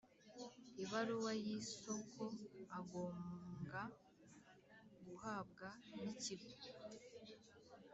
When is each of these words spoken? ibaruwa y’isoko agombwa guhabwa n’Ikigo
ibaruwa 0.83 1.31
y’isoko 1.43 2.23
agombwa 2.77 3.81
guhabwa 5.07 5.69
n’Ikigo 6.01 6.51